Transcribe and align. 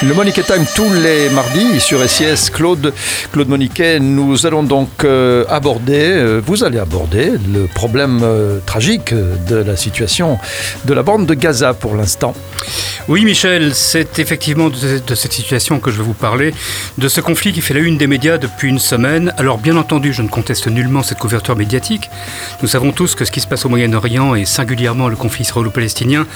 Le 0.00 0.14
Monique 0.14 0.44
Time 0.46 0.64
tous 0.76 0.92
les 0.92 1.28
mardis 1.30 1.80
sur 1.80 1.98
SIS. 2.08 2.50
Claude, 2.52 2.94
Claude 3.32 3.48
Moniquet, 3.48 3.98
nous 3.98 4.46
allons 4.46 4.62
donc 4.62 4.88
euh, 5.02 5.44
aborder, 5.48 6.12
euh, 6.12 6.40
vous 6.46 6.62
allez 6.62 6.78
aborder 6.78 7.32
le 7.52 7.66
problème 7.66 8.20
euh, 8.22 8.60
tragique 8.64 9.12
de 9.12 9.56
la 9.56 9.76
situation 9.76 10.38
de 10.84 10.94
la 10.94 11.02
bande 11.02 11.26
de 11.26 11.34
Gaza 11.34 11.74
pour 11.74 11.96
l'instant. 11.96 12.32
Oui, 13.08 13.24
Michel, 13.24 13.74
c'est 13.74 14.20
effectivement 14.20 14.68
de, 14.68 15.00
de, 15.04 15.14
cette 15.14 15.32
situation 15.32 15.80
que 15.80 15.90
je 15.90 15.96
vais 15.96 16.02
vous 16.04 16.12
parler, 16.12 16.54
de 16.98 17.08
ce 17.08 17.20
conflit 17.20 17.52
qui 17.52 17.62
fait 17.62 17.74
la 17.74 17.80
une 17.80 17.96
des 17.96 18.06
médias 18.06 18.38
depuis 18.38 18.68
une 18.68 18.78
semaine. 18.78 19.32
Alors, 19.38 19.56
bien 19.58 19.76
entendu, 19.76 20.12
je 20.12 20.20
ne 20.20 20.28
conteste 20.28 20.68
nullement 20.68 21.02
cette 21.02 21.18
couverture 21.18 21.56
médiatique. 21.56 22.10
Nous 22.60 22.68
savons 22.68 22.92
tous 22.92 23.14
que 23.14 23.24
ce 23.24 23.32
qui 23.32 23.40
se 23.40 23.46
passe 23.46 23.64
au 23.64 23.70
Moyen-Orient 23.70 24.34
et 24.34 24.44
singulièrement 24.44 25.08
le 25.08 25.16
conflit 25.16 25.42
israélo-palestinien 25.42 26.26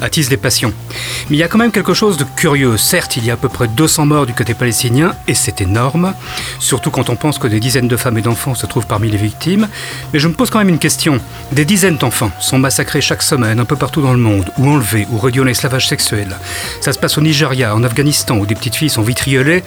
attise 0.00 0.30
les 0.30 0.36
passions. 0.36 0.72
Mais 1.28 1.36
il 1.36 1.40
y 1.40 1.42
a 1.42 1.48
quand 1.48 1.58
même 1.58 1.72
quelque 1.72 1.94
chose 1.94 2.16
de 2.16 2.24
curieux. 2.36 2.76
Certes, 2.76 3.09
il 3.16 3.24
y 3.24 3.30
a 3.30 3.34
à 3.34 3.36
peu 3.36 3.48
près 3.48 3.68
200 3.68 4.06
morts 4.06 4.26
du 4.26 4.34
côté 4.34 4.54
palestinien 4.54 5.14
et 5.28 5.34
c'est 5.34 5.60
énorme, 5.60 6.14
surtout 6.58 6.90
quand 6.90 7.10
on 7.10 7.16
pense 7.16 7.38
que 7.38 7.46
des 7.46 7.60
dizaines 7.60 7.88
de 7.88 7.96
femmes 7.96 8.18
et 8.18 8.22
d'enfants 8.22 8.54
se 8.54 8.66
trouvent 8.66 8.86
parmi 8.86 9.10
les 9.10 9.18
victimes. 9.18 9.68
Mais 10.12 10.18
je 10.18 10.28
me 10.28 10.34
pose 10.34 10.50
quand 10.50 10.58
même 10.58 10.68
une 10.68 10.78
question. 10.78 11.20
Des 11.52 11.64
dizaines 11.64 11.96
d'enfants 11.96 12.30
sont 12.40 12.58
massacrés 12.58 13.00
chaque 13.00 13.22
semaine 13.22 13.60
un 13.60 13.64
peu 13.64 13.76
partout 13.76 14.02
dans 14.02 14.12
le 14.12 14.18
monde, 14.18 14.50
ou 14.58 14.68
enlevés, 14.68 15.06
ou 15.10 15.18
réduits 15.18 15.42
en 15.42 15.46
esclavage 15.46 15.88
sexuel 15.88 16.36
ça 16.80 16.92
se 16.92 16.98
passe 16.98 17.18
au 17.18 17.20
Nigeria, 17.20 17.74
en 17.74 17.82
Afghanistan, 17.84 18.36
où 18.36 18.46
des 18.46 18.54
petites 18.54 18.74
filles 18.74 18.90
sont 18.90 19.02
vitriolées 19.02 19.62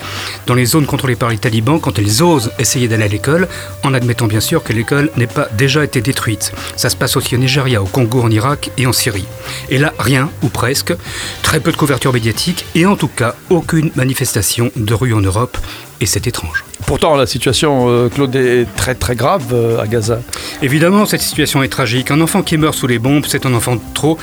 dans 0.45 0.55
les 0.55 0.65
zones 0.65 0.85
contrôlées 0.85 1.15
par 1.15 1.29
les 1.29 1.37
talibans 1.37 1.79
quand 1.79 1.97
elles 1.99 2.23
osent 2.23 2.51
essayer 2.59 2.87
d'aller 2.87 3.03
à 3.03 3.07
l'école, 3.07 3.47
en 3.83 3.93
admettant 3.93 4.27
bien 4.27 4.39
sûr 4.39 4.63
que 4.63 4.73
l'école 4.73 5.09
n'ait 5.17 5.27
pas 5.27 5.47
déjà 5.53 5.83
été 5.83 6.01
détruite. 6.01 6.51
Ça 6.75 6.89
se 6.89 6.95
passe 6.95 7.15
aussi 7.15 7.35
au 7.35 7.37
Nigeria, 7.37 7.81
au 7.81 7.85
Congo, 7.85 8.21
en 8.21 8.31
Irak 8.31 8.71
et 8.77 8.87
en 8.87 8.93
Syrie. 8.93 9.25
Et 9.69 9.77
là, 9.77 9.93
rien, 9.99 10.29
ou 10.41 10.49
presque, 10.49 10.93
très 11.43 11.59
peu 11.59 11.71
de 11.71 11.77
couverture 11.77 12.13
médiatique, 12.13 12.65
et 12.75 12.85
en 12.85 12.95
tout 12.95 13.07
cas, 13.07 13.32
aucune 13.49 13.91
manifestation 13.95 14.71
de 14.75 14.93
rue 14.93 15.13
en 15.13 15.21
Europe, 15.21 15.57
et 15.99 16.05
c'est 16.05 16.27
étrange. 16.27 16.63
Pourtant, 16.85 17.15
la 17.15 17.25
situation, 17.25 17.85
euh, 17.87 18.09
Claude, 18.09 18.35
est 18.35 18.65
très 18.75 18.95
très 18.95 19.15
grave 19.15 19.53
euh, 19.53 19.79
à 19.79 19.87
Gaza. 19.87 20.19
Évidemment, 20.61 21.05
cette 21.05 21.21
situation 21.21 21.63
est 21.63 21.67
tragique. 21.67 22.11
Un 22.11 22.21
enfant 22.21 22.41
qui 22.41 22.57
meurt 22.57 22.75
sous 22.75 22.87
les 22.87 22.99
bombes, 22.99 23.25
c'est 23.27 23.45
un 23.45 23.53
enfant 23.53 23.75
de 23.75 23.81
trop. 23.93 24.17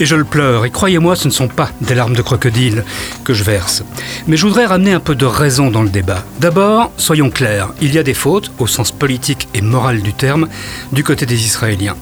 Et 0.00 0.06
je 0.06 0.16
le 0.16 0.24
pleure. 0.24 0.64
Et 0.64 0.70
croyez-moi, 0.70 1.16
ce 1.16 1.28
ne 1.28 1.32
sont 1.32 1.48
pas 1.48 1.70
des 1.80 1.94
larmes 1.94 2.14
de 2.14 2.22
crocodile 2.22 2.84
que 3.24 3.34
je 3.34 3.44
verse. 3.44 3.84
Mais 4.26 4.36
je 4.36 4.46
voudrais 4.46 4.66
ramener 4.66 4.92
un 4.92 5.00
peu 5.00 5.14
de 5.14 5.24
raison 5.24 5.70
dans 5.70 5.82
le 5.82 5.88
débat. 5.88 6.24
D'abord, 6.40 6.92
soyons 6.96 7.30
clairs, 7.30 7.70
il 7.80 7.94
y 7.94 7.98
a 7.98 8.02
des 8.02 8.14
fautes, 8.14 8.50
au 8.58 8.66
sens 8.66 8.90
politique 8.92 9.48
et 9.54 9.60
moral 9.60 10.02
du 10.02 10.12
terme, 10.12 10.48
du 10.92 11.04
côté 11.04 11.26
des 11.26 11.44
Israéliens. 11.44 11.96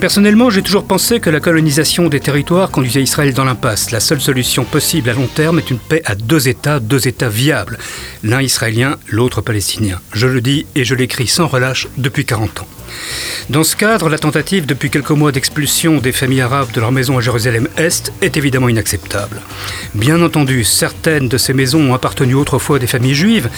Personnellement, 0.00 0.50
j'ai 0.50 0.62
toujours 0.62 0.84
pensé 0.84 1.20
que 1.20 1.30
la 1.30 1.40
colonisation 1.40 2.08
des 2.08 2.20
territoires 2.20 2.70
conduisait 2.70 3.02
Israël 3.02 3.34
dans 3.34 3.44
l'impasse. 3.44 3.90
La 3.90 4.00
seule 4.00 4.20
solution 4.20 4.64
possible 4.64 5.10
à 5.10 5.14
long 5.14 5.26
terme 5.26 5.58
est 5.58 5.70
une 5.70 5.78
paix 5.78 6.02
à 6.04 6.14
deux 6.14 6.48
États, 6.48 6.80
deux 6.80 7.08
États 7.08 7.28
viables. 7.28 7.78
L'un 8.22 8.42
israélien, 8.42 8.96
l'autre 9.08 9.37
palestinien. 9.42 10.00
Je 10.12 10.26
le 10.26 10.40
dis 10.40 10.66
et 10.74 10.84
je 10.84 10.94
l'écris 10.94 11.26
sans 11.26 11.46
relâche 11.46 11.88
depuis 11.96 12.24
40 12.24 12.60
ans. 12.60 12.68
Dans 13.50 13.64
ce 13.64 13.76
cadre, 13.76 14.08
la 14.08 14.18
tentative 14.18 14.66
depuis 14.66 14.90
quelques 14.90 15.10
mois 15.10 15.32
d'expulsion 15.32 15.98
des 15.98 16.12
familles 16.12 16.42
arabes 16.42 16.70
de 16.72 16.80
leur 16.80 16.92
maison 16.92 17.16
à 17.16 17.20
Jérusalem-Est 17.20 18.12
est 18.20 18.36
évidemment 18.36 18.68
inacceptable. 18.68 19.40
Bien 19.94 20.20
entendu, 20.22 20.64
certaines 20.64 21.28
de 21.28 21.38
ces 21.38 21.54
maisons 21.54 21.90
ont 21.90 21.94
appartenu 21.94 22.34
autrefois 22.34 22.76
à 22.76 22.78
des 22.78 22.86
familles 22.86 23.14
juives, 23.14 23.48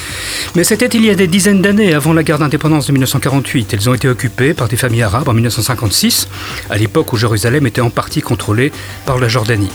mais 0.55 0.63
c'était 0.63 0.87
il 0.87 1.05
y 1.05 1.11
a 1.11 1.15
des 1.15 1.27
dizaines 1.27 1.61
d'années 1.61 1.93
avant 1.93 2.13
la 2.13 2.23
guerre 2.23 2.39
d'indépendance 2.39 2.87
de 2.87 2.93
1948. 2.93 3.75
Elles 3.75 3.91
ont 3.91 3.95
été 3.95 4.09
occupées 4.09 4.55
par 4.55 4.69
des 4.69 4.77
familles 4.77 5.03
arabes 5.03 5.29
en 5.29 5.35
1956, 5.35 6.29
à 6.71 6.77
l'époque 6.77 7.13
où 7.13 7.17
Jérusalem 7.17 7.67
était 7.67 7.81
en 7.81 7.91
partie 7.91 8.23
contrôlée 8.23 8.73
par 9.07 9.19
la 9.19 9.29
Jordanie. 9.29 9.71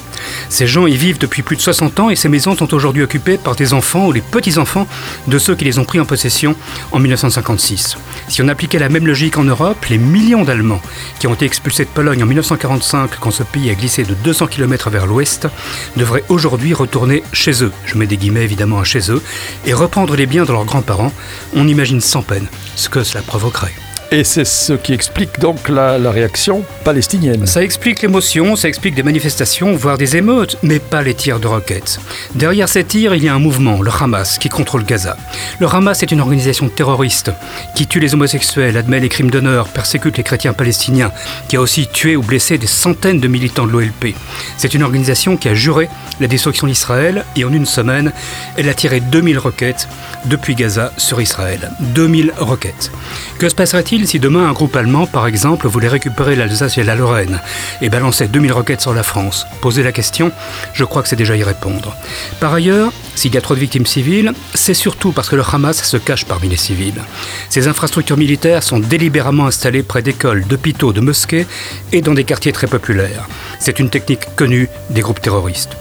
Ces 0.50 0.68
gens 0.68 0.88
y 0.88 0.96
vivent 0.96 1.20
depuis 1.20 1.42
plus 1.42 1.58
de 1.58 1.62
60 1.62 2.00
ans 2.00 2.10
et 2.10 2.16
ces 2.16 2.30
maisons 2.30 2.56
sont 2.56 2.74
aujourd'hui 2.74 3.04
occupées 3.04 3.38
par 3.38 3.56
des 3.56 3.74
enfants 3.74 4.08
ou 4.08 4.12
les 4.12 4.22
petits-enfants 4.22 4.88
de 5.28 5.38
ceux 5.38 5.56
qui 5.56 5.66
les 5.66 5.78
ont 5.78 5.86
pris 5.86 5.95
en 6.00 6.06
possession 6.06 6.56
en 6.92 7.00
1956. 7.00 7.98
Si 8.28 8.42
on 8.42 8.48
appliquait 8.48 8.80
la 8.80 8.90
même 8.90 9.08
logique 9.08 9.38
en 9.38 9.44
Europe, 9.44 9.86
les 9.90 9.98
millions 9.98 10.44
d'Allemands 10.44 10.82
qui 11.20 11.28
ont 11.28 11.34
été 11.34 11.46
expulsés 11.46 11.86
de 11.86 11.90
Pologne 11.90 12.24
en 12.24 12.26
1945 12.26 13.12
quand 13.20 13.32
ce 13.32 13.44
pays 13.44 13.70
a 13.70 13.76
glissé 13.76 14.04
de 14.04 14.14
200 14.14 14.48
km 14.48 14.90
vers 14.90 15.06
l'ouest 15.06 15.48
devraient 15.96 16.24
aujourd'hui 16.30 16.74
retourner 16.74 17.24
chez 17.34 17.64
eux, 17.64 17.72
je 17.86 17.98
mets 17.98 18.08
des 18.08 18.18
guillemets 18.18 18.44
évidemment 18.44 18.80
à 18.80 18.84
chez 18.84 19.12
eux, 19.12 19.22
et 19.66 19.74
reprendre 19.74 20.16
les 20.16 20.26
biens 20.26 20.46
de 20.46 20.52
leurs 20.52 20.66
grands-parents. 20.66 21.14
On 21.56 21.68
imagine 21.68 22.02
sans 22.02 22.22
peine 22.22 22.48
ce 22.76 22.90
que 22.90 23.04
cela 23.04 23.22
provoquerait. 23.22 23.74
Et 24.12 24.24
c'est 24.24 24.46
ce 24.46 24.74
qui 24.74 24.94
explique 24.94 25.40
donc 25.40 25.68
la, 25.68 25.98
réaction 26.12 26.64
palestinienne. 26.84 27.48
Ça 27.48 27.64
explique 27.64 28.02
l'émotion, 28.02 28.56
ça 28.56 28.68
explique 28.68 28.94
des 28.94 29.04
manifestations, 29.04 29.76
voire 29.76 29.98
des 29.98 30.16
émeutes, 30.16 30.58
mais 30.62 30.80
pas 30.80 31.02
les 31.02 31.16
tirs 31.16 31.40
de 31.40 31.48
roquettes. 31.48 32.00
Derrière 32.36 32.70
ces 32.70 32.84
tirs, 32.84 33.16
il 33.16 33.24
y 33.24 33.28
a 33.28 33.34
un 33.34 33.40
mouvement, 33.40 33.82
le 33.82 33.92
Hamas, 33.92 34.38
qui 34.38 34.48
contrôle 34.50 34.86
Gaza. 34.86 35.18
Le 35.60 35.68
Hamas 35.68 36.04
est 36.04 36.12
une 36.12 36.22
organisation 36.22 36.70
terroriste 36.70 37.32
qui 37.76 37.88
tue 37.88 38.00
les 38.00 38.14
homosexuels, 38.14 38.78
admet 38.78 39.00
les 39.00 39.10
crimes 39.10 39.32
d'honneur, 39.32 39.68
persécute 39.68 40.18
les 40.18 40.24
chrétiens 40.24 40.54
palestiniens, 40.54 41.12
qui 41.50 41.56
a 41.58 41.62
aussi 41.62 41.88
tué 41.88 42.16
ou 42.16 42.22
blessé 42.22 42.58
des 42.58 42.68
centaines 42.68 43.20
de 43.20 43.28
militants 43.28 43.66
de 43.66 43.72
l'OLP. 43.72 44.16
C'est 44.58 44.76
une 44.76 44.84
organisation 44.84 45.36
qui 45.36 45.50
a 45.50 45.56
juré 45.56 45.90
la 46.20 46.28
destruction 46.28 46.68
d'Israël 46.68 47.26
et 47.36 47.44
en 47.44 47.52
une 47.52 47.66
semaine, 47.66 48.14
elle 48.58 48.70
a 48.70 48.74
tiré 48.74 49.00
2000 49.00 49.40
roquettes 49.40 49.88
depuis 50.26 50.56
Gaza 50.56 50.92
sur 50.98 51.20
Israël. 51.22 51.72
2000 51.80 52.34
roquettes. 52.38 52.92
Que 53.40 53.50
se 53.50 53.56
passerait-il 53.56 53.95
si 54.04 54.20
demain 54.20 54.50
un 54.50 54.52
groupe 54.52 54.76
allemand, 54.76 55.08
par 55.08 55.26
exemple, 55.26 55.68
voulait 55.68 55.88
récupérer 55.88 56.36
l'Alsace 56.36 56.78
et 56.78 56.84
la 56.84 56.96
Lorraine 56.96 57.40
et 57.82 57.88
balançait 57.88 58.28
2000 58.28 58.52
roquettes 58.52 58.82
sur 58.82 58.94
la 58.94 59.04
France? 59.04 59.46
Poser 59.62 59.84
la 59.84 59.94
question, 59.94 60.32
je 60.74 60.84
crois 60.84 61.02
que 61.02 61.08
c'est 61.08 61.16
déjà 61.16 61.38
y 61.38 61.44
répondre. 61.44 61.96
Par 62.42 62.54
ailleurs, 62.54 62.92
s'il 63.16 63.34
y 63.34 63.38
a 63.38 63.42
trop 63.42 63.56
de 63.56 63.60
victimes 63.60 63.86
civiles, 63.86 64.34
c'est 64.54 64.74
surtout 64.74 65.14
parce 65.14 65.30
que 65.30 65.38
le 65.38 65.44
Hamas 65.50 65.82
se 65.82 65.98
cache 65.98 66.26
parmi 66.26 66.50
les 66.50 66.58
civils. 66.58 67.02
Ces 67.50 67.68
infrastructures 67.68 68.18
militaires 68.18 68.64
sont 68.64 68.80
délibérément 68.80 69.48
installées 69.48 69.84
près 69.84 70.02
d'écoles, 70.02 70.46
d'hôpitaux, 70.46 70.92
de 70.92 71.02
mosquées 71.02 71.48
et 71.94 72.02
dans 72.02 72.14
des 72.14 72.26
quartiers 72.26 72.52
très 72.52 72.68
populaires. 72.68 73.30
C'est 73.60 73.80
une 73.80 73.90
technique 73.90 74.36
connue 74.36 74.68
des 74.90 75.02
groupes 75.02 75.22
terroristes. 75.22 75.78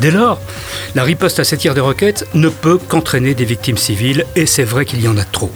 Dès 0.00 0.10
lors, 0.10 0.40
la 0.94 1.04
riposte 1.04 1.40
à 1.40 1.44
ces 1.44 1.56
tirs 1.56 1.74
de 1.74 1.80
roquettes 1.80 2.26
ne 2.34 2.48
peut 2.48 2.78
qu'entraîner 2.78 3.34
des 3.34 3.44
victimes 3.44 3.78
civiles, 3.78 4.26
et 4.36 4.46
c'est 4.46 4.64
vrai 4.64 4.84
qu'il 4.84 5.00
y 5.00 5.08
en 5.08 5.16
a 5.16 5.24
trop. 5.24 5.50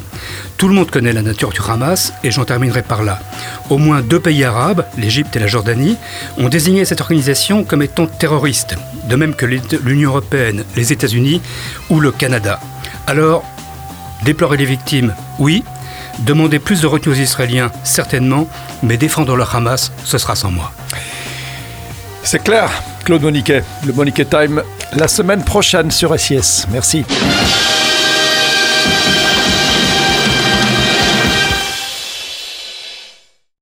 Tout 0.57 0.69
le 0.69 0.75
monde 0.75 0.91
connaît 0.91 1.13
la 1.13 1.23
nature 1.23 1.51
du 1.51 1.61
Hamas, 1.67 2.13
et 2.25 2.31
j'en 2.31 2.45
terminerai 2.45 2.83
par 2.83 3.03
là. 3.03 3.19
Au 3.69 3.79
moins 3.79 4.01
deux 4.01 4.21
pays 4.21 4.45
arabes, 4.45 4.87
l'Égypte 4.97 5.37
et 5.37 5.39
la 5.39 5.47
Jordanie, 5.47 5.97
ont 6.39 6.49
désigné 6.49 6.85
cette 6.85 7.01
organisation 7.01 7.65
comme 7.65 7.83
étant 7.83 8.07
terroriste, 8.07 8.77
de 9.09 9.17
même 9.17 9.35
que 9.35 9.47
l'Union 9.47 10.11
européenne, 10.11 10.65
les 10.77 10.93
États-Unis 10.93 11.43
ou 11.91 12.01
le 12.01 12.11
Canada. 12.11 12.61
Alors, 13.07 13.45
déplorer 14.25 14.57
les 14.57 14.67
victimes, 14.67 15.15
oui. 15.39 15.65
Demander 16.21 16.59
plus 16.59 16.83
de 16.83 16.87
retenue 16.87 17.15
aux 17.15 17.19
Israéliens, 17.19 17.71
certainement, 17.83 18.49
mais 18.83 18.97
défendre 18.97 19.37
le 19.37 19.45
Hamas, 19.51 19.93
ce 20.05 20.19
sera 20.19 20.35
sans 20.35 20.51
moi. 20.51 20.73
C'est 22.23 22.43
clair, 22.43 22.71
Claude 23.11 23.23
Moniquet, 23.23 23.65
le 23.89 23.93
Moniquet 23.93 24.25
Time, 24.25 24.63
la 24.97 25.09
semaine 25.09 25.43
prochaine 25.43 25.91
sur 25.91 26.17
SIS. 26.17 26.67
Merci. 26.71 27.05